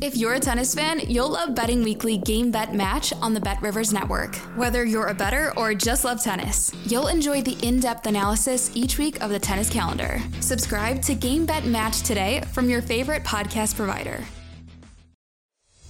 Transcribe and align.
If 0.00 0.16
you're 0.16 0.34
a 0.34 0.40
tennis 0.40 0.76
fan, 0.76 1.00
you'll 1.08 1.30
love 1.30 1.56
Betting 1.56 1.82
Weekly 1.82 2.18
Game 2.18 2.52
Bet 2.52 2.72
Match 2.72 3.12
on 3.14 3.34
the 3.34 3.40
Bet 3.40 3.60
Rivers 3.60 3.92
Network. 3.92 4.36
Whether 4.54 4.84
you're 4.84 5.08
a 5.08 5.14
bettor 5.14 5.52
or 5.56 5.74
just 5.74 6.04
love 6.04 6.22
tennis, 6.22 6.72
you'll 6.86 7.08
enjoy 7.08 7.42
the 7.42 7.58
in 7.66 7.80
depth 7.80 8.06
analysis 8.06 8.70
each 8.76 8.96
week 8.96 9.20
of 9.20 9.30
the 9.30 9.40
tennis 9.40 9.68
calendar. 9.68 10.22
Subscribe 10.38 11.02
to 11.02 11.16
Game 11.16 11.44
Bet 11.46 11.64
Match 11.64 12.02
today 12.02 12.42
from 12.52 12.70
your 12.70 12.80
favorite 12.80 13.24
podcast 13.24 13.74
provider. 13.74 14.22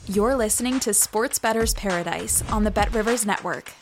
You're 0.06 0.36
listening 0.36 0.80
to 0.80 0.94
Sports 0.94 1.38
Bettor's 1.38 1.74
Paradise 1.74 2.42
on 2.50 2.64
the 2.64 2.70
Bet 2.70 2.94
Rivers 2.94 3.27
Network. 3.27 3.74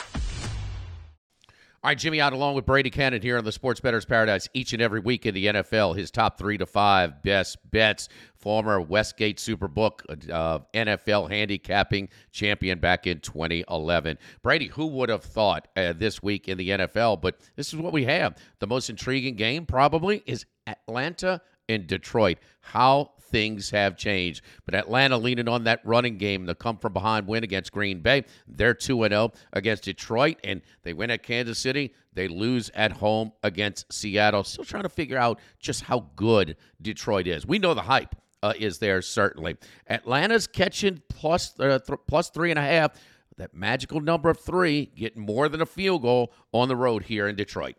All 1.83 1.89
right, 1.91 1.97
Jimmy 1.97 2.19
Ott 2.19 2.33
along 2.33 2.55
with 2.55 2.65
Brady 2.65 2.89
Kannon 2.89 3.21
here 3.21 3.37
on 3.37 3.43
the 3.43 3.51
Sports 3.51 3.79
Bettor's 3.79 4.03
Paradise 4.03 4.49
each 4.55 4.73
and 4.73 4.81
every 4.81 4.99
week 4.99 5.27
in 5.27 5.35
the 5.35 5.45
NFL. 5.45 5.95
His 5.95 6.09
top 6.09 6.39
three 6.39 6.57
to 6.57 6.65
five 6.65 7.21
best 7.21 7.57
bets. 7.69 8.09
Former 8.35 8.81
Westgate 8.81 9.37
Superbook 9.37 10.01
uh, 10.31 10.59
NFL 10.73 11.29
handicapping 11.29 12.09
champion 12.31 12.79
back 12.79 13.05
in 13.05 13.19
2011. 13.19 14.17
Brady, 14.41 14.67
who 14.67 14.87
would 14.87 15.09
have 15.09 15.23
thought 15.23 15.67
uh, 15.77 15.93
this 15.93 16.23
week 16.23 16.47
in 16.47 16.57
the 16.57 16.69
NFL? 16.69 17.21
But 17.21 17.39
this 17.55 17.67
is 17.67 17.75
what 17.75 17.93
we 17.93 18.05
have. 18.05 18.37
The 18.59 18.67
most 18.67 18.89
intriguing 18.89 19.35
game 19.35 19.67
probably 19.67 20.23
is 20.25 20.47
Atlanta 20.65 21.41
and 21.69 21.85
Detroit. 21.85 22.39
How 22.61 23.11
things 23.27 23.69
have 23.69 23.97
changed. 23.97 24.41
But 24.65 24.75
Atlanta 24.75 25.17
leaning 25.17 25.47
on 25.47 25.63
that 25.65 25.81
running 25.83 26.17
game, 26.17 26.45
the 26.45 26.55
come 26.55 26.77
from 26.77 26.93
behind 26.93 27.27
win 27.27 27.43
against 27.43 27.71
Green 27.71 28.01
Bay. 28.01 28.23
They're 28.47 28.73
2 28.73 29.07
0 29.07 29.31
against 29.53 29.83
Detroit, 29.83 30.37
and 30.43 30.61
they 30.83 30.93
win 30.93 31.11
at 31.11 31.23
Kansas 31.23 31.59
City. 31.59 31.93
They 32.13 32.27
lose 32.27 32.71
at 32.73 32.91
home 32.91 33.31
against 33.43 33.91
Seattle. 33.91 34.43
Still 34.43 34.63
trying 34.63 34.83
to 34.83 34.89
figure 34.89 35.17
out 35.17 35.39
just 35.59 35.81
how 35.81 36.07
good 36.15 36.57
Detroit 36.81 37.27
is. 37.27 37.45
We 37.45 37.59
know 37.59 37.73
the 37.73 37.81
hype. 37.81 38.15
Uh, 38.43 38.53
is 38.59 38.77
there 38.77 39.01
certainly 39.01 39.57
Atlanta's 39.87 40.45
catching 40.45 41.01
plus, 41.09 41.59
uh, 41.59 41.79
th- 41.79 41.99
plus 42.07 42.29
three 42.29 42.51
and 42.51 42.59
a 42.59 42.61
half 42.61 42.91
that 43.37 43.53
magical 43.53 43.99
number 43.99 44.29
of 44.29 44.39
three 44.39 44.91
getting 44.95 45.23
more 45.23 45.49
than 45.49 45.59
a 45.59 45.65
field 45.65 46.03
goal 46.03 46.31
on 46.53 46.67
the 46.67 46.75
road 46.75 47.03
here 47.03 47.27
in 47.27 47.35
Detroit 47.35 47.75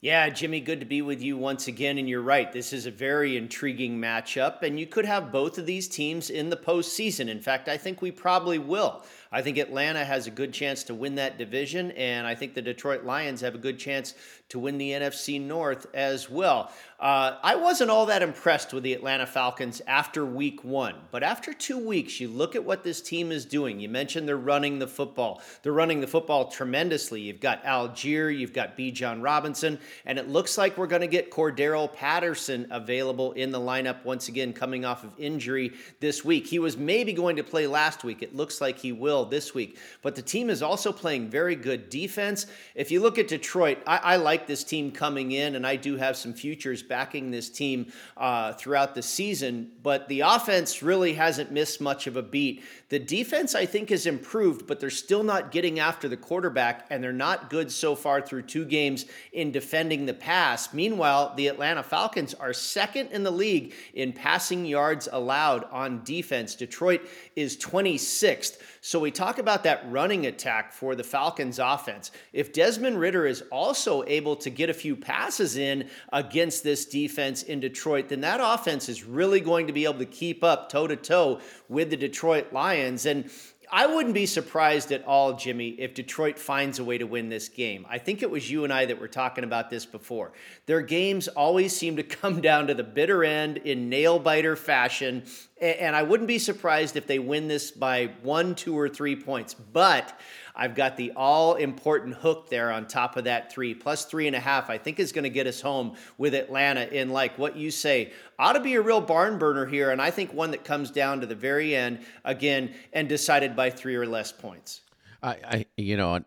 yeah, 0.00 0.28
Jimmy, 0.28 0.60
good 0.60 0.78
to 0.78 0.86
be 0.86 1.02
with 1.02 1.20
you 1.20 1.36
once 1.36 1.66
again. 1.66 1.98
And 1.98 2.08
you're 2.08 2.22
right, 2.22 2.52
this 2.52 2.72
is 2.72 2.86
a 2.86 2.90
very 2.90 3.36
intriguing 3.36 3.98
matchup, 3.98 4.62
and 4.62 4.78
you 4.78 4.86
could 4.86 5.04
have 5.04 5.32
both 5.32 5.58
of 5.58 5.66
these 5.66 5.88
teams 5.88 6.30
in 6.30 6.50
the 6.50 6.56
postseason. 6.56 7.28
In 7.28 7.40
fact, 7.40 7.68
I 7.68 7.76
think 7.76 8.00
we 8.00 8.12
probably 8.12 8.58
will. 8.58 9.02
I 9.30 9.42
think 9.42 9.58
Atlanta 9.58 10.04
has 10.04 10.26
a 10.26 10.30
good 10.30 10.54
chance 10.54 10.84
to 10.84 10.94
win 10.94 11.16
that 11.16 11.36
division, 11.36 11.90
and 11.92 12.26
I 12.26 12.34
think 12.34 12.54
the 12.54 12.62
Detroit 12.62 13.04
Lions 13.04 13.40
have 13.40 13.56
a 13.56 13.58
good 13.58 13.78
chance 13.78 14.14
to 14.48 14.58
win 14.58 14.78
the 14.78 14.92
NFC 14.92 15.40
North 15.40 15.86
as 15.92 16.30
well. 16.30 16.72
Uh, 16.98 17.36
I 17.42 17.54
wasn't 17.54 17.90
all 17.90 18.06
that 18.06 18.22
impressed 18.22 18.72
with 18.72 18.84
the 18.84 18.94
Atlanta 18.94 19.26
Falcons 19.26 19.82
after 19.86 20.24
week 20.24 20.64
one, 20.64 20.94
but 21.10 21.22
after 21.22 21.52
two 21.52 21.78
weeks, 21.78 22.18
you 22.18 22.28
look 22.28 22.56
at 22.56 22.64
what 22.64 22.82
this 22.82 23.02
team 23.02 23.30
is 23.30 23.44
doing. 23.44 23.78
You 23.80 23.90
mentioned 23.90 24.26
they're 24.26 24.38
running 24.38 24.78
the 24.78 24.86
football. 24.86 25.42
They're 25.62 25.72
running 25.72 26.00
the 26.00 26.06
football 26.06 26.50
tremendously. 26.50 27.20
You've 27.20 27.40
got 27.40 27.62
Allgeier, 27.64 28.36
you've 28.36 28.54
got 28.54 28.78
Bijan 28.78 29.22
Robinson, 29.22 29.78
and 30.06 30.18
it 30.18 30.28
looks 30.28 30.58
like 30.58 30.76
we're 30.76 30.86
going 30.86 31.02
to 31.02 31.08
get 31.08 31.30
Cordarrelle 31.30 31.92
Patterson 31.92 32.66
available 32.70 33.32
in 33.32 33.50
the 33.50 33.60
lineup 33.60 34.04
once 34.04 34.28
again, 34.28 34.52
coming 34.52 34.84
off 34.84 35.04
of 35.04 35.10
injury 35.18 35.72
this 36.00 36.24
week. 36.24 36.46
He 36.46 36.58
was 36.58 36.76
maybe 36.76 37.12
going 37.12 37.36
to 37.36 37.44
play 37.44 37.66
last 37.66 38.04
week. 38.04 38.22
It 38.22 38.34
looks 38.34 38.60
like 38.60 38.78
he 38.78 38.92
will 38.92 39.24
this 39.24 39.54
week. 39.54 39.78
But 40.02 40.14
the 40.14 40.22
team 40.22 40.50
is 40.50 40.62
also 40.62 40.92
playing 40.92 41.30
very 41.30 41.56
good 41.56 41.90
defense. 41.90 42.46
If 42.74 42.90
you 42.90 43.00
look 43.00 43.18
at 43.18 43.28
Detroit, 43.28 43.78
I, 43.86 43.96
I 43.98 44.16
like 44.16 44.46
this 44.46 44.64
team 44.64 44.90
coming 44.90 45.32
in, 45.32 45.56
and 45.56 45.66
I 45.66 45.76
do 45.76 45.96
have 45.96 46.16
some 46.16 46.32
futures 46.32 46.82
backing 46.82 47.30
this 47.30 47.48
team 47.48 47.92
uh, 48.16 48.52
throughout 48.54 48.94
the 48.94 49.02
season. 49.02 49.70
But 49.82 50.08
the 50.08 50.20
offense 50.20 50.82
really 50.82 51.14
hasn't 51.14 51.50
missed 51.50 51.80
much 51.80 52.06
of 52.06 52.16
a 52.16 52.22
beat. 52.22 52.62
The 52.88 52.98
defense, 52.98 53.54
I 53.54 53.66
think, 53.66 53.90
has 53.90 54.06
improved, 54.06 54.66
but 54.66 54.80
they're 54.80 54.90
still 54.90 55.22
not 55.22 55.52
getting 55.52 55.78
after 55.78 56.08
the 56.08 56.16
quarterback, 56.16 56.86
and 56.90 57.02
they're 57.02 57.12
not 57.12 57.50
good 57.50 57.70
so 57.70 57.94
far 57.94 58.20
through 58.20 58.42
two 58.42 58.64
games 58.64 59.06
in 59.32 59.52
defending 59.78 60.06
the 60.06 60.14
pass. 60.14 60.74
Meanwhile, 60.74 61.34
the 61.36 61.46
Atlanta 61.46 61.84
Falcons 61.84 62.34
are 62.34 62.52
second 62.52 63.12
in 63.12 63.22
the 63.22 63.30
league 63.30 63.74
in 63.94 64.12
passing 64.12 64.66
yards 64.66 65.08
allowed 65.12 65.62
on 65.70 66.02
defense. 66.02 66.56
Detroit 66.56 67.02
is 67.36 67.56
26th. 67.56 68.58
So 68.80 68.98
we 68.98 69.12
talk 69.12 69.38
about 69.38 69.62
that 69.62 69.88
running 69.88 70.26
attack 70.26 70.72
for 70.72 70.96
the 70.96 71.04
Falcons 71.04 71.60
offense. 71.60 72.10
If 72.32 72.52
Desmond 72.52 72.98
Ridder 72.98 73.24
is 73.24 73.44
also 73.52 74.02
able 74.08 74.34
to 74.34 74.50
get 74.50 74.68
a 74.68 74.74
few 74.74 74.96
passes 74.96 75.56
in 75.56 75.88
against 76.12 76.64
this 76.64 76.84
defense 76.84 77.44
in 77.44 77.60
Detroit, 77.60 78.08
then 78.08 78.22
that 78.22 78.40
offense 78.42 78.88
is 78.88 79.04
really 79.04 79.40
going 79.40 79.68
to 79.68 79.72
be 79.72 79.84
able 79.84 80.00
to 80.00 80.06
keep 80.06 80.42
up 80.42 80.70
toe 80.70 80.88
to 80.88 80.96
toe 80.96 81.40
with 81.68 81.90
the 81.90 81.96
Detroit 81.96 82.52
Lions. 82.52 83.06
And 83.06 83.30
I 83.70 83.86
wouldn't 83.86 84.14
be 84.14 84.26
surprised 84.26 84.92
at 84.92 85.04
all, 85.04 85.34
Jimmy, 85.34 85.68
if 85.70 85.94
Detroit 85.94 86.38
finds 86.38 86.78
a 86.78 86.84
way 86.84 86.98
to 86.98 87.04
win 87.04 87.28
this 87.28 87.48
game. 87.48 87.86
I 87.88 87.98
think 87.98 88.22
it 88.22 88.30
was 88.30 88.50
you 88.50 88.64
and 88.64 88.72
I 88.72 88.86
that 88.86 89.00
were 89.00 89.08
talking 89.08 89.44
about 89.44 89.68
this 89.70 89.84
before. 89.84 90.32
Their 90.66 90.80
games 90.80 91.28
always 91.28 91.76
seem 91.76 91.96
to 91.96 92.02
come 92.02 92.40
down 92.42 92.66
to 92.68 92.74
the 92.74 92.84
bitter 92.84 93.24
end 93.24 93.58
in 93.58 93.88
nail 93.88 94.18
biter 94.18 94.56
fashion. 94.56 95.24
And 95.60 95.96
I 95.96 96.02
wouldn't 96.02 96.28
be 96.28 96.38
surprised 96.38 96.96
if 96.96 97.06
they 97.06 97.18
win 97.18 97.48
this 97.48 97.70
by 97.70 98.10
one, 98.22 98.54
two, 98.54 98.78
or 98.78 98.88
three 98.88 99.16
points. 99.16 99.54
But 99.54 100.18
I've 100.54 100.74
got 100.74 100.96
the 100.96 101.12
all 101.16 101.54
important 101.54 102.16
hook 102.16 102.48
there 102.50 102.72
on 102.72 102.86
top 102.86 103.16
of 103.16 103.24
that 103.24 103.52
three, 103.52 103.74
plus 103.74 104.04
three 104.04 104.26
and 104.26 104.34
a 104.34 104.40
half, 104.40 104.70
I 104.70 104.78
think 104.78 104.98
is 104.98 105.12
going 105.12 105.24
to 105.24 105.30
get 105.30 105.46
us 105.46 105.60
home 105.60 105.96
with 106.18 106.34
Atlanta 106.34 106.82
in 106.82 107.10
like 107.10 107.38
what 107.38 107.56
you 107.56 107.70
say 107.70 108.12
ought 108.38 108.54
to 108.54 108.60
be 108.60 108.74
a 108.74 108.80
real 108.80 109.00
barn 109.00 109.38
burner 109.38 109.66
here. 109.66 109.90
And 109.90 110.02
I 110.02 110.10
think 110.10 110.32
one 110.32 110.50
that 110.50 110.64
comes 110.64 110.90
down 110.90 111.20
to 111.20 111.26
the 111.26 111.34
very 111.36 111.76
end 111.76 112.00
again 112.24 112.74
and 112.92 113.08
decided 113.08 113.54
by 113.54 113.70
three 113.70 113.94
or 113.94 114.06
less 114.06 114.32
points. 114.32 114.82
I, 115.22 115.30
I, 115.30 115.66
you 115.76 115.96
know, 115.96 116.20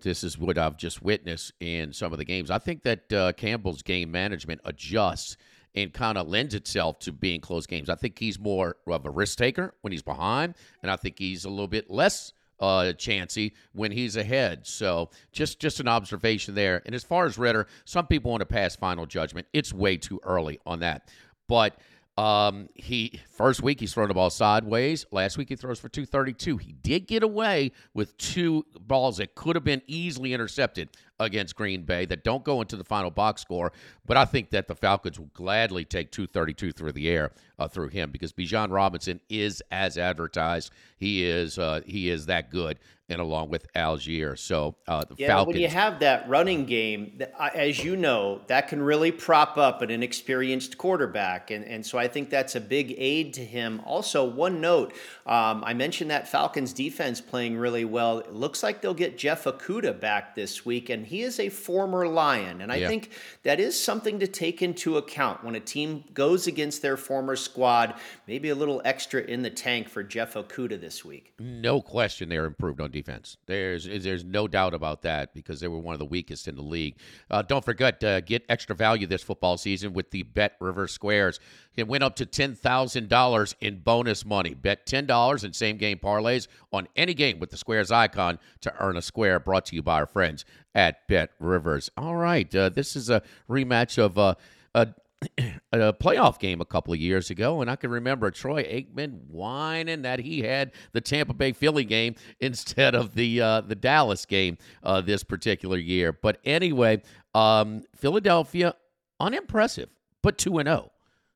this 0.00 0.24
is 0.24 0.38
what 0.38 0.56
I've 0.56 0.76
just 0.76 1.02
witnessed 1.02 1.52
in 1.60 1.92
some 1.92 2.12
of 2.12 2.18
the 2.18 2.24
games. 2.24 2.50
I 2.50 2.58
think 2.58 2.82
that 2.84 3.12
uh, 3.12 3.32
Campbell's 3.32 3.82
game 3.82 4.10
management 4.10 4.60
adjusts 4.64 5.36
and 5.74 5.92
kind 5.92 6.16
of 6.16 6.28
lends 6.28 6.54
itself 6.54 6.98
to 7.00 7.12
being 7.12 7.40
close 7.40 7.66
games. 7.66 7.90
I 7.90 7.94
think 7.94 8.18
he's 8.18 8.38
more 8.38 8.76
of 8.86 9.04
a 9.04 9.10
risk 9.10 9.38
taker 9.38 9.74
when 9.80 9.92
he's 9.92 10.02
behind, 10.02 10.54
and 10.82 10.90
I 10.90 10.96
think 10.96 11.18
he's 11.18 11.44
a 11.44 11.50
little 11.50 11.68
bit 11.68 11.90
less 11.90 12.32
uh, 12.60 12.92
chancy 12.92 13.54
when 13.72 13.92
he's 13.92 14.16
ahead. 14.16 14.66
So 14.66 15.10
just 15.32 15.60
just 15.60 15.80
an 15.80 15.88
observation 15.88 16.54
there. 16.54 16.82
And 16.86 16.94
as 16.94 17.04
far 17.04 17.26
as 17.26 17.38
Ridder, 17.38 17.66
some 17.84 18.06
people 18.06 18.30
want 18.30 18.40
to 18.40 18.46
pass 18.46 18.76
final 18.76 19.06
judgment. 19.06 19.46
It's 19.52 19.72
way 19.72 19.96
too 19.96 20.20
early 20.22 20.60
on 20.64 20.80
that. 20.80 21.08
But 21.48 21.78
um, 22.16 22.68
he 22.74 23.20
first 23.28 23.62
week 23.62 23.80
he's 23.80 23.92
thrown 23.92 24.08
the 24.08 24.14
ball 24.14 24.30
sideways. 24.30 25.04
Last 25.10 25.36
week 25.36 25.48
he 25.48 25.56
throws 25.56 25.80
for 25.80 25.88
232. 25.88 26.58
He 26.58 26.72
did 26.72 27.08
get 27.08 27.22
away 27.22 27.72
with 27.92 28.16
two 28.18 28.64
balls 28.80 29.16
that 29.16 29.34
could 29.34 29.56
have 29.56 29.64
been 29.64 29.82
easily 29.86 30.32
intercepted 30.32 30.90
against 31.20 31.56
Green 31.56 31.82
Bay 31.82 32.04
that 32.06 32.24
don't 32.24 32.44
go 32.44 32.60
into 32.60 32.76
the 32.76 32.84
final 32.84 33.10
box 33.10 33.42
score. 33.42 33.72
But 34.06 34.16
I 34.16 34.24
think 34.24 34.50
that 34.50 34.68
the 34.68 34.74
Falcons 34.74 35.18
will 35.18 35.30
gladly 35.32 35.84
take 35.84 36.10
232 36.10 36.72
through 36.72 36.92
the 36.92 37.08
air 37.08 37.32
uh, 37.58 37.68
through 37.68 37.88
him 37.88 38.10
because 38.10 38.32
Bijan 38.32 38.70
Robinson 38.70 39.20
is 39.28 39.62
as 39.70 39.96
advertised. 39.96 40.72
He 40.96 41.24
is 41.24 41.58
uh, 41.58 41.80
he 41.86 42.08
is 42.08 42.26
that 42.26 42.50
good, 42.50 42.78
and 43.08 43.20
along 43.20 43.50
with 43.50 43.70
Allgeier. 43.74 44.38
So 44.38 44.76
uh, 44.88 45.04
the 45.04 45.14
yeah, 45.18 45.28
Falcons. 45.28 45.54
when 45.54 45.62
you 45.62 45.68
have 45.68 46.00
that 46.00 46.28
running 46.28 46.64
game, 46.64 47.20
as 47.54 47.84
you 47.84 47.96
know, 47.96 48.40
that 48.46 48.68
can 48.68 48.82
really 48.82 49.12
prop 49.12 49.56
up 49.56 49.82
an 49.82 49.90
inexperienced 49.90 50.78
quarterback, 50.78 51.50
and 51.50 51.64
and 51.64 51.84
so 51.84 51.98
I 51.98 52.08
think 52.08 52.30
that's 52.30 52.54
a 52.54 52.60
big 52.60 52.94
aid 52.96 53.34
to 53.34 53.44
him. 53.44 53.80
Also, 53.84 54.24
one 54.24 54.60
note: 54.60 54.92
um, 55.26 55.62
I 55.64 55.74
mentioned 55.74 56.10
that 56.10 56.28
Falcons 56.28 56.72
defense 56.72 57.20
playing 57.20 57.56
really 57.56 57.84
well. 57.84 58.18
It 58.18 58.32
looks 58.32 58.62
like 58.62 58.80
they'll 58.80 58.94
get 58.94 59.18
Jeff 59.18 59.44
Okudah 59.44 60.00
back 60.00 60.34
this 60.34 60.64
week, 60.64 60.88
and 60.90 61.03
he 61.04 61.22
is 61.22 61.38
a 61.38 61.48
former 61.48 62.06
Lion, 62.06 62.60
and 62.60 62.72
I 62.72 62.76
yeah. 62.76 62.88
think 62.88 63.10
that 63.42 63.60
is 63.60 63.78
something 63.78 64.18
to 64.20 64.26
take 64.26 64.62
into 64.62 64.96
account 64.96 65.44
when 65.44 65.54
a 65.54 65.60
team 65.60 66.04
goes 66.14 66.46
against 66.46 66.82
their 66.82 66.96
former 66.96 67.36
squad, 67.36 67.94
maybe 68.26 68.48
a 68.48 68.54
little 68.54 68.82
extra 68.84 69.22
in 69.22 69.42
the 69.42 69.50
tank 69.50 69.88
for 69.88 70.02
Jeff 70.02 70.34
Okudah 70.34 70.80
this 70.80 71.04
week. 71.04 71.32
No 71.38 71.80
question, 71.80 72.28
they're 72.28 72.46
improved 72.46 72.80
on 72.80 72.90
defense. 72.90 73.36
There's 73.46 73.84
there's 73.84 74.24
no 74.24 74.48
doubt 74.48 74.74
about 74.74 75.02
that 75.02 75.34
because 75.34 75.60
they 75.60 75.68
were 75.68 75.78
one 75.78 75.94
of 75.94 75.98
the 75.98 76.04
weakest 76.04 76.48
in 76.48 76.56
the 76.56 76.62
league. 76.62 76.96
Uh, 77.30 77.42
don't 77.42 77.64
forget, 77.64 78.02
uh, 78.02 78.20
get 78.20 78.44
extra 78.48 78.74
value 78.74 79.06
this 79.06 79.22
football 79.22 79.56
season 79.56 79.92
with 79.92 80.10
the 80.10 80.22
Bet 80.22 80.56
River 80.60 80.86
Squares. 80.86 81.40
It 81.76 81.88
went 81.88 82.04
up 82.04 82.14
to 82.16 82.26
$10,000 82.26 83.54
in 83.60 83.78
bonus 83.80 84.24
money. 84.24 84.54
Bet 84.54 84.86
$10 84.86 85.44
in 85.44 85.52
same 85.52 85.76
game 85.76 85.98
parlays 85.98 86.46
on 86.72 86.86
any 86.94 87.14
game 87.14 87.40
with 87.40 87.50
the 87.50 87.56
Squares 87.56 87.90
icon 87.90 88.38
to 88.60 88.72
earn 88.80 88.96
a 88.96 89.02
square. 89.02 89.40
Brought 89.40 89.66
to 89.66 89.74
you 89.74 89.82
by 89.82 89.96
our 89.96 90.06
friends 90.06 90.44
at 90.74 91.06
Bet 91.08 91.30
Rivers. 91.38 91.90
All 91.96 92.16
right, 92.16 92.52
uh, 92.54 92.68
this 92.68 92.96
is 92.96 93.10
a 93.10 93.22
rematch 93.48 93.98
of 93.98 94.18
uh, 94.18 94.34
a, 94.74 94.88
a 95.72 95.92
playoff 95.92 96.38
game 96.38 96.60
a 96.60 96.64
couple 96.64 96.92
of 96.92 97.00
years 97.00 97.30
ago, 97.30 97.60
and 97.60 97.70
I 97.70 97.76
can 97.76 97.90
remember 97.90 98.30
Troy 98.30 98.62
Aikman 98.64 99.26
whining 99.28 100.02
that 100.02 100.20
he 100.20 100.42
had 100.42 100.72
the 100.92 101.00
Tampa 101.00 101.34
Bay 101.34 101.52
Philly 101.52 101.84
game 101.84 102.14
instead 102.40 102.94
of 102.94 103.14
the 103.14 103.40
uh, 103.40 103.60
the 103.62 103.74
Dallas 103.74 104.26
game 104.26 104.58
uh, 104.82 105.00
this 105.00 105.22
particular 105.22 105.78
year. 105.78 106.12
But 106.12 106.40
anyway, 106.44 107.02
um, 107.34 107.82
Philadelphia 107.94 108.74
unimpressive, 109.20 109.90
but 110.22 110.38
two 110.38 110.58
and 110.58 110.66
zero. 110.66 110.90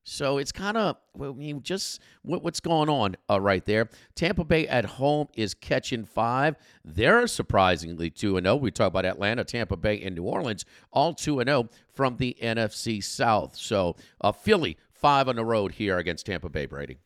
So 0.09 0.39
it's 0.39 0.53
kind 0.53 0.79
of, 0.79 0.97
I 1.21 1.33
mean, 1.33 1.63
just 1.63 2.01
what, 2.23 2.43
what's 2.43 2.61
going 2.61 2.89
on 2.89 3.17
uh, 3.29 3.41
right 3.41 3.65
there. 3.65 3.91
Tampa 4.15 4.43
Bay 4.43 4.67
at 4.67 4.87
home 4.87 5.29
is 5.37 5.53
catching 5.53 6.07
five. 6.07 6.57
They're 6.83 7.27
surprisingly 7.27 8.09
2 8.09 8.41
0. 8.41 8.57
We 8.57 8.71
talk 8.71 8.89
about 8.89 9.05
Atlanta, 9.05 9.45
Tampa 9.45 9.77
Bay, 9.77 10.01
and 10.03 10.17
New 10.17 10.23
Orleans, 10.23 10.65
all 10.93 11.13
2 11.13 11.43
0 11.45 11.69
from 11.93 12.17
the 12.17 12.37
NFC 12.43 13.05
South. 13.05 13.55
So 13.55 13.97
uh, 14.23 14.33
Philly, 14.33 14.79
five 14.91 15.29
on 15.29 15.37
the 15.37 15.45
road 15.45 15.73
here 15.73 15.99
against 15.99 16.25
Tampa 16.25 16.49
Bay, 16.49 16.65
Brady. 16.65 16.97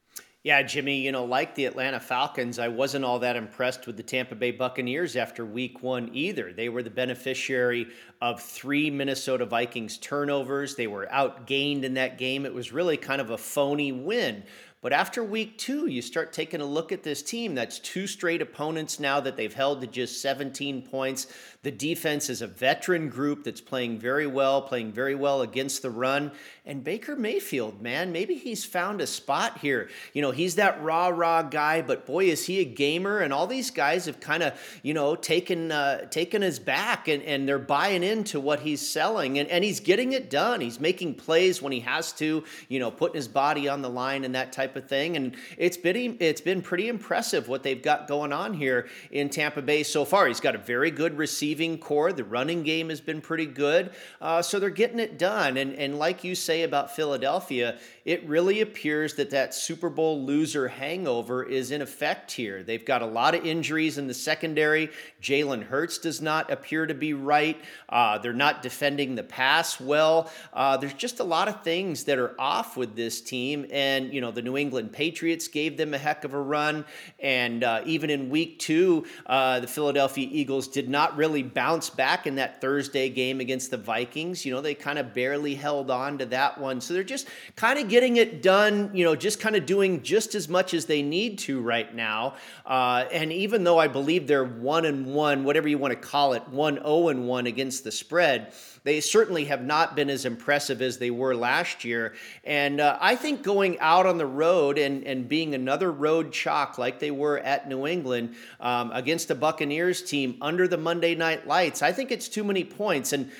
Yeah, 0.44 0.60
Jimmy, 0.62 0.96
you 0.96 1.12
know, 1.12 1.24
like 1.24 1.54
the 1.54 1.66
Atlanta 1.66 2.00
Falcons, 2.00 2.58
I 2.58 2.66
wasn't 2.66 3.04
all 3.04 3.20
that 3.20 3.36
impressed 3.36 3.86
with 3.86 3.96
the 3.96 4.02
Tampa 4.02 4.34
Bay 4.34 4.50
Buccaneers 4.50 5.14
after 5.14 5.46
week 5.46 5.84
one 5.84 6.10
either. 6.12 6.52
They 6.52 6.68
were 6.68 6.82
the 6.82 6.90
beneficiary 6.90 7.86
of 8.20 8.42
three 8.42 8.90
Minnesota 8.90 9.46
Vikings 9.46 9.98
turnovers. 9.98 10.74
They 10.74 10.88
were 10.88 11.06
outgained 11.12 11.84
in 11.84 11.94
that 11.94 12.18
game. 12.18 12.44
It 12.44 12.52
was 12.52 12.72
really 12.72 12.96
kind 12.96 13.20
of 13.20 13.30
a 13.30 13.38
phony 13.38 13.92
win. 13.92 14.42
But 14.80 14.92
after 14.92 15.22
week 15.22 15.58
two, 15.58 15.86
you 15.86 16.02
start 16.02 16.32
taking 16.32 16.60
a 16.60 16.66
look 16.66 16.90
at 16.90 17.04
this 17.04 17.22
team. 17.22 17.54
That's 17.54 17.78
two 17.78 18.08
straight 18.08 18.42
opponents 18.42 18.98
now 18.98 19.20
that 19.20 19.36
they've 19.36 19.54
held 19.54 19.80
to 19.82 19.86
just 19.86 20.20
17 20.20 20.82
points. 20.82 21.28
The 21.62 21.70
defense 21.70 22.28
is 22.28 22.42
a 22.42 22.48
veteran 22.48 23.08
group 23.08 23.44
that's 23.44 23.60
playing 23.60 24.00
very 24.00 24.26
well, 24.26 24.62
playing 24.62 24.90
very 24.90 25.14
well 25.14 25.42
against 25.42 25.82
the 25.82 25.90
run. 25.90 26.32
And 26.66 26.82
Baker 26.82 27.14
Mayfield, 27.14 27.80
man, 27.80 28.10
maybe 28.10 28.34
he's 28.34 28.64
found 28.64 29.00
a 29.00 29.06
spot 29.06 29.58
here. 29.58 29.88
You 30.12 30.22
know, 30.22 30.32
he's 30.32 30.56
that 30.56 30.82
rah 30.82 31.06
rah 31.08 31.42
guy, 31.42 31.80
but 31.80 32.04
boy, 32.04 32.24
is 32.24 32.46
he 32.46 32.58
a 32.58 32.64
gamer. 32.64 33.20
And 33.20 33.32
all 33.32 33.46
these 33.46 33.70
guys 33.70 34.06
have 34.06 34.18
kind 34.18 34.42
of, 34.42 34.60
you 34.82 34.92
know, 34.92 35.14
taken 35.14 35.70
uh, 35.70 36.06
taken 36.06 36.42
his 36.42 36.58
back 36.58 37.06
and, 37.06 37.22
and 37.22 37.48
they're 37.48 37.60
buying 37.60 38.02
into 38.02 38.40
what 38.40 38.58
he's 38.58 38.80
selling. 38.80 39.38
And, 39.38 39.48
and 39.48 39.62
he's 39.62 39.78
getting 39.78 40.14
it 40.14 40.30
done. 40.30 40.60
He's 40.60 40.80
making 40.80 41.14
plays 41.14 41.62
when 41.62 41.72
he 41.72 41.80
has 41.80 42.12
to, 42.14 42.42
you 42.68 42.80
know, 42.80 42.90
putting 42.90 43.16
his 43.16 43.28
body 43.28 43.68
on 43.68 43.82
the 43.82 43.90
line 43.90 44.24
and 44.24 44.34
that 44.34 44.52
type 44.52 44.74
of 44.74 44.88
thing. 44.88 45.16
And 45.16 45.36
it's 45.56 45.76
been 45.76 46.16
it's 46.18 46.40
been 46.40 46.60
pretty 46.60 46.88
impressive 46.88 47.46
what 47.46 47.62
they've 47.62 47.82
got 47.82 48.08
going 48.08 48.32
on 48.32 48.52
here 48.52 48.88
in 49.12 49.30
Tampa 49.30 49.62
Bay 49.62 49.84
so 49.84 50.04
far. 50.04 50.26
He's 50.26 50.40
got 50.40 50.56
a 50.56 50.58
very 50.58 50.90
good 50.90 51.16
receiver 51.16 51.51
receiving 51.52 51.76
core. 51.76 52.14
The 52.14 52.24
running 52.24 52.62
game 52.62 52.88
has 52.88 53.02
been 53.02 53.20
pretty 53.20 53.44
good. 53.44 53.90
Uh, 54.22 54.40
so 54.40 54.58
they're 54.58 54.70
getting 54.70 54.98
it 54.98 55.18
done. 55.18 55.58
And, 55.58 55.74
and 55.74 55.98
like 55.98 56.24
you 56.24 56.34
say 56.34 56.62
about 56.62 56.96
Philadelphia, 56.96 57.78
it 58.04 58.26
really 58.26 58.60
appears 58.62 59.14
that 59.14 59.30
that 59.30 59.54
Super 59.54 59.88
Bowl 59.88 60.24
loser 60.24 60.66
hangover 60.66 61.44
is 61.44 61.70
in 61.70 61.82
effect 61.82 62.32
here. 62.32 62.64
They've 62.64 62.84
got 62.84 63.00
a 63.00 63.06
lot 63.06 63.34
of 63.36 63.46
injuries 63.46 63.96
in 63.96 64.08
the 64.08 64.14
secondary. 64.14 64.90
Jalen 65.22 65.62
Hurts 65.62 65.98
does 65.98 66.20
not 66.20 66.50
appear 66.50 66.84
to 66.86 66.94
be 66.94 67.14
right. 67.14 67.60
Uh, 67.88 68.18
they're 68.18 68.32
not 68.32 68.60
defending 68.60 69.14
the 69.14 69.22
pass 69.22 69.80
well. 69.80 70.30
Uh, 70.52 70.76
there's 70.76 70.94
just 70.94 71.20
a 71.20 71.24
lot 71.24 71.46
of 71.46 71.62
things 71.62 72.04
that 72.04 72.18
are 72.18 72.34
off 72.40 72.76
with 72.76 72.96
this 72.96 73.20
team. 73.20 73.66
And, 73.70 74.12
you 74.12 74.20
know, 74.20 74.32
the 74.32 74.42
New 74.42 74.56
England 74.56 74.92
Patriots 74.92 75.46
gave 75.46 75.76
them 75.76 75.94
a 75.94 75.98
heck 75.98 76.24
of 76.24 76.34
a 76.34 76.40
run. 76.40 76.84
And 77.20 77.62
uh, 77.62 77.82
even 77.86 78.10
in 78.10 78.30
week 78.30 78.58
two, 78.58 79.06
uh, 79.26 79.60
the 79.60 79.68
Philadelphia 79.68 80.26
Eagles 80.28 80.66
did 80.66 80.88
not 80.88 81.16
really 81.16 81.44
bounce 81.44 81.88
back 81.88 82.26
in 82.26 82.34
that 82.34 82.60
Thursday 82.60 83.08
game 83.08 83.38
against 83.38 83.70
the 83.70 83.76
Vikings. 83.76 84.44
You 84.44 84.52
know, 84.52 84.60
they 84.60 84.74
kind 84.74 84.98
of 84.98 85.14
barely 85.14 85.54
held 85.54 85.88
on 85.88 86.18
to 86.18 86.26
that 86.26 86.58
one. 86.58 86.80
So 86.80 86.94
they're 86.94 87.04
just 87.04 87.28
kind 87.54 87.78
of 87.78 87.91
getting 87.92 88.16
it 88.16 88.40
done, 88.40 88.90
you 88.94 89.04
know, 89.04 89.14
just 89.14 89.38
kind 89.38 89.54
of 89.54 89.66
doing 89.66 90.02
just 90.02 90.34
as 90.34 90.48
much 90.48 90.72
as 90.72 90.86
they 90.86 91.02
need 91.02 91.38
to 91.38 91.60
right 91.60 91.94
now. 91.94 92.34
Uh, 92.64 93.04
and 93.12 93.30
even 93.30 93.64
though 93.64 93.78
I 93.78 93.86
believe 93.86 94.26
they're 94.26 94.46
one 94.46 94.86
and 94.86 95.04
one, 95.04 95.44
whatever 95.44 95.68
you 95.68 95.76
want 95.76 95.92
to 95.92 96.08
call 96.08 96.32
it, 96.32 96.48
one 96.48 96.76
zero 96.76 96.86
oh 96.86 97.08
and 97.08 97.28
one 97.28 97.46
against 97.46 97.84
the 97.84 97.92
spread, 97.92 98.54
they 98.82 99.02
certainly 99.02 99.44
have 99.44 99.62
not 99.62 99.94
been 99.94 100.08
as 100.08 100.24
impressive 100.24 100.80
as 100.80 100.96
they 100.96 101.10
were 101.10 101.36
last 101.36 101.84
year. 101.84 102.14
And 102.44 102.80
uh, 102.80 102.96
I 102.98 103.14
think 103.14 103.42
going 103.42 103.78
out 103.78 104.06
on 104.06 104.16
the 104.16 104.24
road 104.24 104.78
and, 104.78 105.04
and 105.04 105.28
being 105.28 105.54
another 105.54 105.92
road 105.92 106.32
chalk 106.32 106.78
like 106.78 106.98
they 106.98 107.10
were 107.10 107.40
at 107.40 107.68
New 107.68 107.86
England 107.86 108.36
um, 108.58 108.90
against 108.94 109.28
the 109.28 109.34
Buccaneers 109.34 110.00
team 110.00 110.38
under 110.40 110.66
the 110.66 110.78
Monday 110.78 111.14
night 111.14 111.46
lights, 111.46 111.82
I 111.82 111.92
think 111.92 112.10
it's 112.10 112.30
too 112.30 112.42
many 112.42 112.64
points. 112.64 113.12
And 113.12 113.30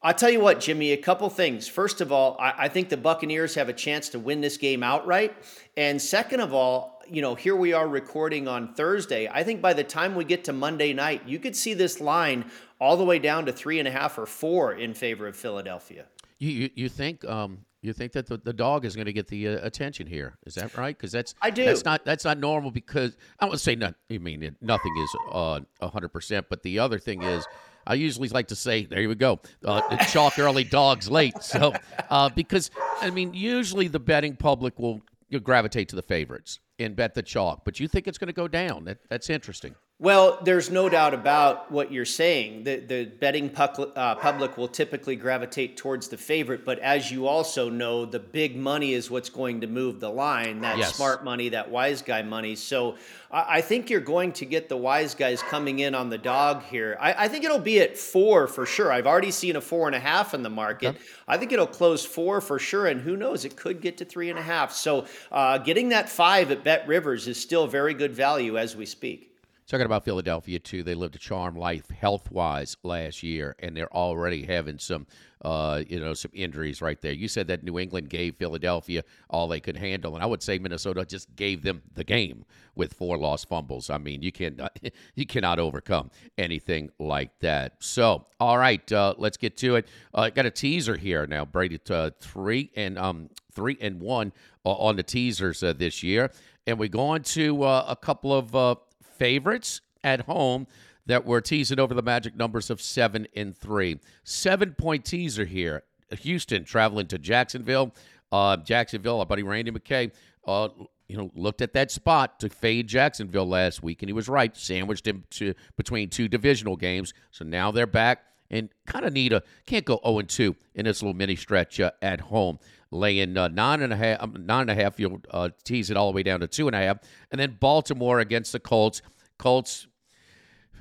I'll 0.00 0.14
tell 0.14 0.30
you 0.30 0.40
what, 0.40 0.60
Jimmy, 0.60 0.92
a 0.92 0.96
couple 0.96 1.28
things. 1.28 1.66
First 1.66 2.00
of 2.00 2.12
all, 2.12 2.36
I, 2.38 2.54
I, 2.56 2.68
think 2.68 2.88
the 2.88 2.96
Buccaneers 2.96 3.56
have 3.56 3.68
a 3.68 3.72
chance 3.72 4.08
to 4.10 4.18
win 4.20 4.40
this 4.40 4.56
game 4.56 4.84
outright. 4.84 5.34
And 5.76 6.00
second 6.00 6.38
of 6.38 6.54
all, 6.54 7.02
you 7.10 7.20
know, 7.20 7.34
here 7.34 7.56
we 7.56 7.72
are 7.72 7.88
recording 7.88 8.46
on 8.46 8.74
Thursday. 8.74 9.28
I 9.28 9.42
think 9.42 9.60
by 9.60 9.72
the 9.72 9.82
time 9.82 10.14
we 10.14 10.24
get 10.24 10.44
to 10.44 10.52
Monday 10.52 10.92
night, 10.92 11.22
you 11.26 11.40
could 11.40 11.56
see 11.56 11.74
this 11.74 12.00
line 12.00 12.44
all 12.80 12.96
the 12.96 13.04
way 13.04 13.18
down 13.18 13.46
to 13.46 13.52
three 13.52 13.80
and 13.80 13.88
a 13.88 13.90
half 13.90 14.18
or 14.18 14.26
four 14.26 14.74
in 14.74 14.94
favor 14.94 15.26
of 15.26 15.34
Philadelphia. 15.34 16.04
You 16.38 16.50
you, 16.50 16.70
you 16.74 16.88
think 16.88 17.24
um, 17.24 17.64
you 17.80 17.92
think 17.92 18.12
that 18.12 18.26
the, 18.26 18.36
the 18.36 18.52
dog 18.52 18.84
is 18.84 18.94
going 18.94 19.06
to 19.06 19.12
get 19.12 19.26
the 19.28 19.48
uh, 19.48 19.66
attention 19.66 20.06
here? 20.06 20.36
Is 20.46 20.54
that 20.54 20.76
right? 20.76 20.96
Because 20.96 21.10
that's 21.10 21.34
I 21.42 21.50
do. 21.50 21.64
That's 21.64 21.84
not 21.84 22.04
that's 22.04 22.24
not 22.24 22.38
normal. 22.38 22.70
Because 22.70 23.16
I 23.40 23.46
would 23.46 23.58
say 23.58 23.74
not. 23.74 23.94
I 24.10 24.18
mean, 24.18 24.56
nothing 24.60 24.96
is 24.96 25.16
uh, 25.32 25.60
hundred 25.82 26.10
percent. 26.10 26.46
But 26.48 26.62
the 26.62 26.78
other 26.78 26.98
thing 26.98 27.22
is 27.22 27.46
I 27.88 27.94
usually 27.94 28.28
like 28.28 28.48
to 28.48 28.54
say, 28.54 28.84
there 28.84 29.00
you 29.00 29.14
go, 29.14 29.40
uh, 29.64 29.96
chalk 30.12 30.38
early, 30.38 30.62
dogs 30.62 31.10
late. 31.10 31.42
So, 31.42 31.72
uh, 32.10 32.28
because, 32.28 32.70
I 33.00 33.08
mean, 33.08 33.32
usually 33.32 33.88
the 33.88 33.98
betting 33.98 34.36
public 34.36 34.78
will 34.78 35.00
gravitate 35.42 35.88
to 35.88 35.96
the 35.96 36.02
favorites 36.02 36.60
and 36.78 36.94
bet 36.94 37.14
the 37.14 37.22
chalk, 37.22 37.64
but 37.64 37.80
you 37.80 37.88
think 37.88 38.06
it's 38.06 38.18
going 38.18 38.28
to 38.28 38.34
go 38.34 38.46
down. 38.46 38.84
That, 38.84 38.98
that's 39.08 39.30
interesting. 39.30 39.74
Well, 40.00 40.38
there's 40.44 40.70
no 40.70 40.88
doubt 40.88 41.12
about 41.12 41.72
what 41.72 41.90
you're 41.90 42.04
saying. 42.04 42.62
The, 42.62 42.76
the 42.76 43.04
betting 43.06 43.50
uh, 43.56 44.14
public 44.14 44.56
will 44.56 44.68
typically 44.68 45.16
gravitate 45.16 45.76
towards 45.76 46.06
the 46.06 46.16
favorite, 46.16 46.64
but 46.64 46.78
as 46.78 47.10
you 47.10 47.26
also 47.26 47.68
know, 47.68 48.04
the 48.04 48.20
big 48.20 48.54
money 48.56 48.92
is 48.92 49.10
what's 49.10 49.28
going 49.28 49.62
to 49.62 49.66
move 49.66 49.98
the 49.98 50.08
line 50.08 50.60
that 50.60 50.78
yes. 50.78 50.94
smart 50.94 51.24
money, 51.24 51.48
that 51.48 51.68
wise 51.68 52.00
guy 52.00 52.22
money. 52.22 52.54
So 52.54 52.94
I 53.32 53.60
think 53.60 53.90
you're 53.90 53.98
going 53.98 54.30
to 54.34 54.44
get 54.44 54.68
the 54.68 54.76
wise 54.76 55.16
guys 55.16 55.42
coming 55.42 55.80
in 55.80 55.96
on 55.96 56.10
the 56.10 56.18
dog 56.18 56.62
here. 56.62 56.96
I, 57.00 57.24
I 57.24 57.28
think 57.28 57.42
it'll 57.42 57.58
be 57.58 57.80
at 57.80 57.98
four 57.98 58.46
for 58.46 58.66
sure. 58.66 58.92
I've 58.92 59.08
already 59.08 59.32
seen 59.32 59.56
a 59.56 59.60
four 59.60 59.88
and 59.88 59.96
a 59.96 60.00
half 60.00 60.32
in 60.32 60.44
the 60.44 60.48
market. 60.48 60.90
Okay. 60.90 60.98
I 61.26 61.38
think 61.38 61.50
it'll 61.50 61.66
close 61.66 62.06
four 62.06 62.40
for 62.40 62.60
sure, 62.60 62.86
and 62.86 63.00
who 63.00 63.16
knows, 63.16 63.44
it 63.44 63.56
could 63.56 63.80
get 63.80 63.98
to 63.98 64.04
three 64.04 64.30
and 64.30 64.38
a 64.38 64.42
half. 64.42 64.72
So 64.72 65.06
uh, 65.32 65.58
getting 65.58 65.88
that 65.88 66.08
five 66.08 66.52
at 66.52 66.62
Bet 66.62 66.86
Rivers 66.86 67.26
is 67.26 67.40
still 67.40 67.66
very 67.66 67.94
good 67.94 68.14
value 68.14 68.56
as 68.56 68.76
we 68.76 68.86
speak. 68.86 69.28
Talking 69.68 69.84
about 69.84 70.02
Philadelphia 70.02 70.58
too, 70.58 70.82
they 70.82 70.94
lived 70.94 71.14
a 71.14 71.18
charmed 71.18 71.58
life 71.58 71.90
health 71.90 72.30
wise 72.30 72.74
last 72.84 73.22
year, 73.22 73.54
and 73.58 73.76
they're 73.76 73.92
already 73.92 74.46
having 74.46 74.78
some, 74.78 75.06
uh, 75.42 75.82
you 75.86 76.00
know, 76.00 76.14
some 76.14 76.30
injuries 76.32 76.80
right 76.80 76.98
there. 77.02 77.12
You 77.12 77.28
said 77.28 77.48
that 77.48 77.62
New 77.62 77.78
England 77.78 78.08
gave 78.08 78.36
Philadelphia 78.36 79.04
all 79.28 79.46
they 79.46 79.60
could 79.60 79.76
handle, 79.76 80.14
and 80.14 80.24
I 80.24 80.26
would 80.26 80.42
say 80.42 80.58
Minnesota 80.58 81.04
just 81.04 81.36
gave 81.36 81.60
them 81.60 81.82
the 81.92 82.02
game 82.02 82.46
with 82.76 82.94
four 82.94 83.18
lost 83.18 83.46
fumbles. 83.46 83.90
I 83.90 83.98
mean, 83.98 84.22
you 84.22 84.32
can 84.32 84.58
you 85.14 85.26
cannot 85.26 85.58
overcome 85.58 86.10
anything 86.38 86.88
like 86.98 87.38
that. 87.40 87.74
So, 87.80 88.24
all 88.40 88.56
right, 88.56 88.90
uh, 88.90 89.16
let's 89.18 89.36
get 89.36 89.58
to 89.58 89.76
it. 89.76 89.86
I 90.14 90.28
uh, 90.28 90.30
got 90.30 90.46
a 90.46 90.50
teaser 90.50 90.96
here 90.96 91.26
now, 91.26 91.44
Brady. 91.44 91.78
Uh, 91.90 92.08
three 92.20 92.70
and 92.74 92.96
um 92.96 93.28
three 93.52 93.76
and 93.82 94.00
one 94.00 94.32
on 94.64 94.96
the 94.96 95.02
teasers 95.02 95.62
uh, 95.62 95.74
this 95.74 96.02
year, 96.02 96.30
and 96.66 96.78
we 96.78 96.88
go 96.88 97.00
on 97.00 97.22
to 97.22 97.64
uh, 97.64 97.84
a 97.86 97.96
couple 97.96 98.32
of 98.32 98.78
favorites 99.18 99.80
at 100.04 100.22
home 100.22 100.66
that 101.06 101.24
were 101.24 101.40
teasing 101.40 101.80
over 101.80 101.94
the 101.94 102.02
magic 102.02 102.36
numbers 102.36 102.70
of 102.70 102.80
seven 102.80 103.26
and 103.34 103.56
three. 103.56 103.98
Seven 104.24 104.74
point 104.74 105.04
teaser 105.04 105.44
here. 105.44 105.82
Houston 106.20 106.64
traveling 106.64 107.06
to 107.06 107.18
Jacksonville. 107.18 107.94
Uh, 108.30 108.56
Jacksonville, 108.58 109.20
our 109.20 109.26
buddy 109.26 109.42
Randy 109.42 109.70
McKay, 109.70 110.12
uh, 110.46 110.68
you 111.08 111.16
know, 111.16 111.30
looked 111.34 111.62
at 111.62 111.72
that 111.72 111.90
spot 111.90 112.38
to 112.40 112.50
fade 112.50 112.86
Jacksonville 112.86 113.48
last 113.48 113.82
week, 113.82 114.02
and 114.02 114.08
he 114.08 114.12
was 114.12 114.28
right. 114.28 114.54
Sandwiched 114.54 115.06
him 115.06 115.24
to 115.30 115.54
between 115.76 116.10
two 116.10 116.28
divisional 116.28 116.76
games. 116.76 117.14
So 117.30 117.44
now 117.44 117.70
they're 117.70 117.86
back 117.86 118.22
and 118.50 118.68
kind 118.86 119.04
of 119.04 119.12
need 119.12 119.32
a 119.32 119.42
can't 119.66 119.84
go 119.84 120.00
0 120.04 120.20
and 120.20 120.28
2 120.28 120.56
in 120.74 120.84
this 120.84 121.02
little 121.02 121.14
mini 121.14 121.36
stretch 121.36 121.80
uh, 121.80 121.90
at 122.02 122.20
home. 122.20 122.58
Laying 122.90 123.36
uh, 123.36 123.48
nine 123.48 123.82
and 123.82 123.92
a 123.92 123.96
half, 123.96 124.22
um, 124.22 124.34
nine 124.46 124.62
and 124.62 124.70
a 124.70 124.74
half. 124.74 124.98
You'll 124.98 125.20
uh, 125.30 125.50
tease 125.64 125.90
it 125.90 125.96
all 125.96 126.10
the 126.10 126.16
way 126.16 126.22
down 126.22 126.40
to 126.40 126.46
two 126.46 126.68
and 126.68 126.74
a 126.74 126.78
half, 126.78 126.98
and 127.30 127.38
then 127.38 127.58
Baltimore 127.60 128.18
against 128.20 128.52
the 128.52 128.60
Colts. 128.60 129.02
Colts 129.38 129.86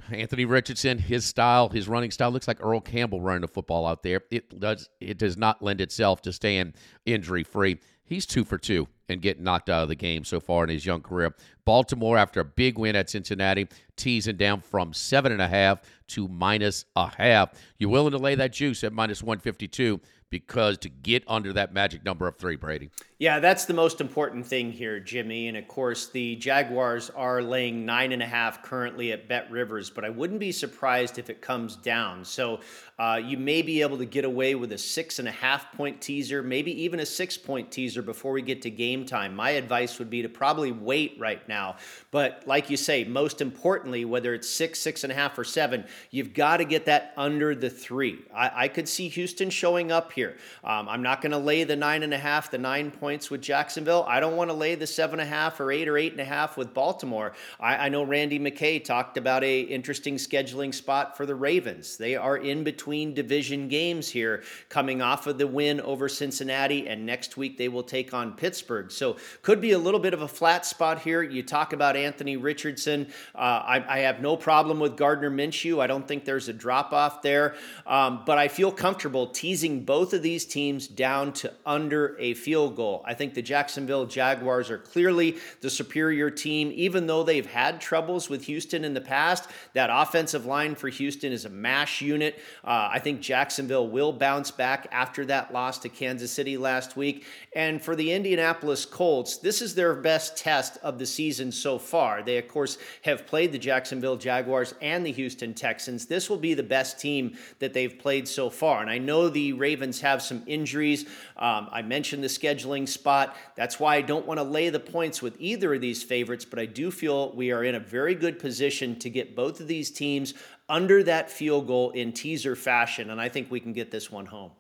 Anthony 0.10 0.46
Richardson, 0.46 1.00
his 1.00 1.26
style, 1.26 1.70
his 1.70 1.88
running 1.88 2.12
style 2.12 2.32
looks 2.32 2.48
like 2.48 2.64
Earl 2.64 2.80
Campbell 2.80 3.22
running 3.22 3.42
the 3.42 3.48
football 3.48 3.86
out 3.86 4.04
there. 4.04 4.22
It 4.32 4.58
does 4.60 4.90
it 5.02 5.18
does 5.18 5.38
not 5.38 5.62
lend 5.62 5.82
itself 5.82 6.22
to 6.24 6.34
staying 6.34 6.74
injury 7.06 7.44
free. 7.44 7.80
He's 8.06 8.26
two 8.26 8.46
for 8.46 8.58
two 8.58 8.88
and 9.10 9.22
getting 9.22 9.44
knocked 9.44 9.70
out 9.70 9.84
of 9.84 9.90
the 9.90 9.96
game 9.96 10.24
so 10.24 10.40
far 10.40 10.64
in 10.64 10.70
his 10.70 10.86
young 10.86 11.02
career. 11.02 11.34
Baltimore, 11.66 12.18
after 12.18 12.40
a 12.40 12.46
big 12.46 12.78
win 12.78 12.96
at 12.96 13.10
Cincinnati, 13.10 13.68
teasing 13.96 14.38
down 14.38 14.62
from 14.62 14.94
seven 14.94 15.32
and 15.32 15.42
a 15.42 15.48
half 15.48 15.82
to 16.08 16.28
minus 16.28 16.86
a 16.96 17.08
half. 17.08 17.52
You're 17.80 17.90
willing 17.90 18.12
to 18.12 18.18
lay 18.18 18.36
that 18.36 18.54
juice 18.54 18.84
at 18.84 18.94
minus 18.94 19.24
152? 19.24 20.00
because 20.30 20.78
to 20.80 20.90
get 20.90 21.24
under 21.28 21.54
that 21.54 21.74
magic 21.74 22.04
number 22.04 22.28
of 22.28 22.36
three, 22.38 22.56
Brady. 22.56 22.90
Yeah, 23.20 23.40
that's 23.40 23.66
the 23.66 23.74
most 23.74 24.00
important 24.00 24.46
thing 24.46 24.72
here, 24.72 25.00
Jimmy. 25.00 25.48
And 25.48 25.58
of 25.58 25.68
course, 25.68 26.10
the 26.10 26.36
Jaguars 26.36 27.10
are 27.10 27.42
laying 27.42 27.84
nine 27.84 28.12
and 28.12 28.22
a 28.22 28.28
half 28.28 28.62
currently 28.62 29.12
at 29.12 29.28
Bet 29.28 29.50
Rivers, 29.50 29.90
but 29.90 30.06
I 30.06 30.12
wouldn't 30.12 30.40
be 30.40 30.52
surprised 30.52 31.18
if 31.18 31.32
it 31.32 31.42
comes 31.42 31.76
down. 31.78 32.24
So 32.24 32.60
uh, 33.00 33.20
you 33.24 33.38
may 33.38 33.64
be 33.64 33.82
able 33.82 33.98
to 33.98 34.06
get 34.06 34.24
away 34.24 34.54
with 34.54 34.72
a 34.72 34.78
six 34.78 35.18
and 35.18 35.28
a 35.28 35.32
half 35.32 35.72
point 35.72 36.00
teaser, 36.00 36.44
maybe 36.44 36.84
even 36.84 37.00
a 37.00 37.06
six 37.08 37.40
point 37.40 37.72
teaser 37.72 38.04
before 38.04 38.34
we 38.34 38.44
get 38.44 38.62
to 38.62 38.70
game 38.70 39.04
time. 39.04 39.36
My 39.36 39.52
advice 39.52 39.98
would 39.98 40.12
be 40.12 40.22
to 40.22 40.30
probably 40.30 40.72
wait 40.72 41.16
right 41.20 41.48
now. 41.50 41.78
But 42.12 42.44
like 42.46 42.70
you 42.70 42.78
say, 42.78 43.04
most 43.04 43.42
importantly, 43.42 44.06
whether 44.06 44.36
it's 44.36 44.48
six, 44.48 44.78
six 44.80 45.04
and 45.04 45.12
a 45.12 45.16
half, 45.16 45.40
or 45.40 45.44
seven, 45.44 45.86
you've 46.12 46.36
got 46.36 46.58
to 46.58 46.66
get 46.66 46.86
that 46.86 47.14
under 47.18 47.56
the 47.56 47.70
three. 47.70 48.20
I, 48.32 48.66
I 48.66 48.68
could 48.68 48.88
see 48.88 49.10
Houston 49.10 49.50
showing 49.50 49.92
up 49.92 50.12
here. 50.12 50.38
Um, 50.64 50.88
I'm 50.88 51.02
not 51.02 51.22
going 51.22 51.32
to 51.32 51.40
lay 51.40 51.64
the 51.64 51.76
nine 51.76 52.04
and 52.04 52.14
a 52.14 52.20
half, 52.20 52.52
the 52.52 52.60
nine 52.60 52.92
points 53.08 53.32
with 53.32 53.42
Jacksonville. 53.42 54.06
I 54.08 54.20
don't 54.20 54.36
want 54.36 54.50
to 54.50 54.54
lay 54.54 54.76
the 54.76 54.86
seven 54.86 55.20
and 55.20 55.30
a 55.30 55.32
half 55.32 55.60
or 55.60 55.72
eight 55.72 55.88
or 55.88 55.98
eight 55.98 56.12
and 56.12 56.22
a 56.22 56.26
half 56.26 56.58
with 56.58 56.74
Baltimore. 56.74 57.34
I, 57.60 57.86
I 57.86 57.90
know 57.90 58.04
Randy 58.04 58.40
McKay 58.40 58.84
talked 58.84 59.18
about 59.18 59.44
a 59.44 59.62
interesting 59.62 60.16
scheduling 60.16 60.74
spot 60.74 61.16
for 61.16 61.26
the 61.26 61.36
Ravens. 61.36 61.98
They 61.98 62.16
are 62.16 62.38
in 62.38 62.64
between 62.64 63.14
division 63.14 63.68
games 63.68 64.10
here, 64.10 64.44
coming 64.70 65.02
off 65.02 65.28
of 65.28 65.38
the 65.38 65.48
win 65.48 65.80
over 65.82 66.10
Cincinnati, 66.10 66.88
and 66.88 67.06
next 67.06 67.38
week 67.38 67.58
they 67.58 67.70
will 67.70 67.84
take 67.84 68.14
on 68.14 68.34
Pittsburgh. 68.34 68.92
So 68.92 69.18
could 69.42 69.62
be 69.62 69.72
a 69.72 69.80
little 69.80 70.00
bit 70.00 70.14
of 70.14 70.22
a 70.22 70.28
flat 70.28 70.66
spot 70.66 71.00
here. 71.00 71.22
You 71.22 71.44
talk 71.44 71.74
about 71.74 71.96
Anthony 71.96 72.36
Richardson. 72.36 73.08
Uh, 73.36 73.38
I, 73.38 73.86
I, 73.88 74.00
have 74.00 74.22
no 74.22 74.36
problem 74.36 74.80
with 74.80 74.98
Gardner 74.98 75.32
Minshew. 75.32 75.82
I 75.82 75.88
don't 75.88 76.08
think 76.08 76.26
there's 76.26 76.50
a 76.50 76.54
drop 76.54 76.92
off 76.94 77.22
there, 77.22 77.56
um, 77.86 78.24
but 78.26 78.38
I 78.38 78.48
feel 78.48 78.72
comfortable 78.72 79.28
teasing 79.28 79.84
both 79.86 79.98
both 80.08 80.14
of 80.14 80.22
these 80.22 80.46
teams 80.46 80.88
down 80.88 81.34
to 81.34 81.52
under 81.66 82.16
a 82.18 82.34
field 82.34 82.76
goal. 82.78 82.97
I 83.06 83.14
think 83.14 83.34
the 83.34 83.42
Jacksonville 83.42 84.06
Jaguars 84.06 84.70
are 84.70 84.78
clearly 84.78 85.38
the 85.62 85.70
superior 85.70 86.30
team, 86.30 86.72
even 86.74 87.08
though 87.08 87.24
they've 87.24 87.46
had 87.46 87.82
troubles 87.82 88.30
with 88.30 88.44
Houston 88.46 88.84
in 88.84 88.94
the 88.94 89.02
past. 89.02 89.50
That 89.74 89.90
offensive 89.92 90.46
line 90.46 90.76
for 90.76 90.90
Houston 90.90 91.32
is 91.32 91.46
a 91.46 91.50
mash 91.50 92.02
unit. 92.02 92.40
Uh, 92.64 92.90
I 92.92 93.00
think 93.00 93.22
Jacksonville 93.22 93.88
will 93.88 94.14
bounce 94.14 94.52
back 94.52 94.88
after 94.92 95.26
that 95.26 95.54
loss 95.54 95.78
to 95.80 95.90
Kansas 95.90 96.32
City 96.32 96.58
last 96.58 96.96
week. 96.96 97.26
And 97.56 97.82
for 97.82 97.96
the 97.96 98.12
Indianapolis 98.12 98.86
Colts, 98.86 99.38
this 99.38 99.62
is 99.62 99.76
their 99.76 99.94
best 99.94 100.38
test 100.38 100.78
of 100.84 101.00
the 101.00 101.06
season 101.06 101.52
so 101.52 101.78
far. 101.78 102.24
They, 102.24 102.38
of 102.38 102.48
course, 102.48 102.78
have 103.04 103.26
played 103.28 103.52
the 103.52 103.58
Jacksonville 103.58 104.18
Jaguars 104.18 104.74
and 104.82 105.06
the 105.06 105.12
Houston 105.12 105.54
Texans. 105.54 106.06
This 106.06 106.30
will 106.30 106.38
be 106.38 106.54
the 106.54 106.64
best 106.64 107.00
team 107.00 107.36
that 107.60 107.74
they've 107.74 107.98
played 107.98 108.28
so 108.28 108.50
far. 108.50 108.82
And 108.82 108.90
I 108.90 108.98
know 108.98 109.30
the 109.30 109.54
Ravens 109.54 110.02
have 110.02 110.22
some 110.22 110.44
injuries. 110.46 111.06
Um, 111.36 111.68
I 111.72 111.82
mentioned 111.82 112.24
the 112.24 112.28
scheduling 112.28 112.87
spot. 112.88 113.36
That's 113.56 113.80
why 113.80 113.96
I 113.96 114.02
don't 114.02 114.26
want 114.26 114.40
to 114.40 114.44
lay 114.44 114.70
the 114.70 114.80
points 114.80 115.22
with 115.22 115.36
either 115.40 115.74
of 115.74 115.82
these 115.82 116.04
favorites, 116.04 116.46
but 116.46 116.60
I 116.60 116.66
do 116.66 116.90
feel 116.90 117.32
we 117.34 117.52
are 117.52 117.64
in 117.64 117.76
a 117.76 117.80
very 117.80 118.16
good 118.16 118.40
position 118.40 118.98
to 119.00 119.10
get 119.10 119.36
both 119.36 119.60
of 119.60 119.68
these 119.68 119.92
teams 119.92 120.34
under 120.70 121.04
that 121.04 121.30
field 121.30 121.68
goal 121.68 121.92
in 121.92 122.12
teaser 122.14 122.56
fashion. 122.56 123.10
And 123.10 123.22
I 123.22 123.30
think 123.30 123.52
we 123.52 123.60
can 123.60 123.74
get 123.74 123.92
this 123.92 124.12
one 124.12 124.26
home. 124.26 124.52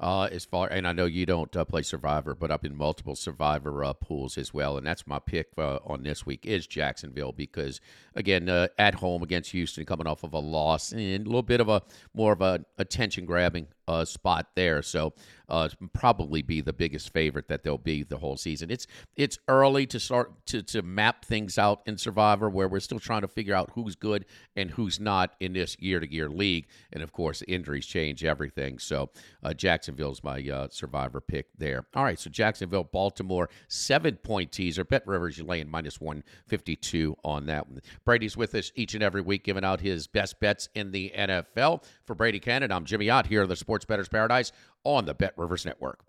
Uh, 0.00 0.28
as 0.30 0.44
far 0.44 0.68
and 0.68 0.86
I 0.86 0.92
know 0.92 1.06
you 1.06 1.26
don't 1.26 1.54
uh, 1.56 1.64
play 1.64 1.82
Survivor, 1.82 2.36
but 2.36 2.52
I've 2.52 2.62
been 2.62 2.76
multiple 2.76 3.16
Survivor 3.16 3.82
uh, 3.82 3.94
pools 3.94 4.38
as 4.38 4.54
well, 4.54 4.78
and 4.78 4.86
that's 4.86 5.08
my 5.08 5.18
pick 5.18 5.48
uh, 5.58 5.80
on 5.84 6.04
this 6.04 6.24
week 6.24 6.46
is 6.46 6.68
Jacksonville 6.68 7.32
because 7.32 7.80
again 8.14 8.48
uh, 8.48 8.68
at 8.78 8.94
home 8.94 9.24
against 9.24 9.50
Houston, 9.50 9.84
coming 9.84 10.06
off 10.06 10.22
of 10.22 10.34
a 10.34 10.38
loss 10.38 10.92
and 10.92 11.26
a 11.26 11.28
little 11.28 11.42
bit 11.42 11.60
of 11.60 11.68
a 11.68 11.82
more 12.14 12.32
of 12.32 12.40
a 12.42 12.64
attention 12.78 13.26
grabbing 13.26 13.66
uh, 13.88 14.04
spot 14.04 14.48
there. 14.54 14.82
So 14.82 15.14
uh, 15.48 15.68
probably 15.94 16.42
be 16.42 16.60
the 16.60 16.72
biggest 16.74 17.12
favorite 17.12 17.48
that 17.48 17.62
they'll 17.62 17.78
be 17.78 18.02
the 18.02 18.18
whole 18.18 18.36
season. 18.36 18.70
It's 18.70 18.86
it's 19.16 19.38
early 19.48 19.86
to 19.86 19.98
start 19.98 20.46
to 20.46 20.62
to 20.62 20.82
map 20.82 21.24
things 21.24 21.58
out 21.58 21.80
in 21.86 21.96
Survivor, 21.96 22.50
where 22.50 22.68
we're 22.68 22.80
still 22.80 22.98
trying 22.98 23.22
to 23.22 23.28
figure 23.28 23.54
out 23.54 23.70
who's 23.74 23.96
good 23.96 24.26
and 24.56 24.70
who's 24.70 25.00
not 25.00 25.34
in 25.40 25.54
this 25.54 25.76
year 25.80 26.00
to 26.00 26.12
year 26.12 26.28
league. 26.28 26.66
And 26.92 27.02
of 27.02 27.12
course, 27.12 27.42
injuries 27.48 27.86
change 27.86 28.24
everything. 28.24 28.78
So 28.78 29.10
uh, 29.42 29.54
Jacksonville's 29.54 30.22
my 30.22 30.46
uh, 30.46 30.68
Survivor 30.70 31.20
pick 31.22 31.46
there. 31.56 31.86
All 31.94 32.04
right, 32.04 32.18
so 32.18 32.28
Jacksonville, 32.28 32.84
Baltimore, 32.84 33.48
seven 33.68 34.16
point 34.16 34.52
teaser. 34.52 34.84
Bet 34.84 35.06
Rivers, 35.06 35.38
you're 35.38 35.46
laying 35.46 35.70
minus 35.70 35.98
one 35.98 36.22
fifty 36.46 36.76
two 36.76 37.16
on 37.24 37.46
that 37.46 37.68
one. 37.68 37.80
Brady's 38.04 38.36
with 38.36 38.54
us 38.54 38.70
each 38.74 38.92
and 38.94 39.02
every 39.02 39.22
week, 39.22 39.44
giving 39.44 39.64
out 39.64 39.80
his 39.80 40.06
best 40.06 40.38
bets 40.40 40.68
in 40.74 40.90
the 40.90 41.10
NFL. 41.16 41.84
For 42.04 42.14
Brady 42.14 42.38
Kannon, 42.40 42.70
I'm 42.70 42.84
Jimmy 42.84 43.08
Ott 43.08 43.26
here 43.26 43.42
on 43.42 43.48
the 43.48 43.56
Sports 43.56 43.77
Sports 43.78 43.84
Bettor's 43.86 44.08
Paradise 44.08 44.50
on 44.82 45.04
the 45.04 45.14
Bet 45.14 45.34
Rivers 45.36 45.64
Network. 45.64 46.00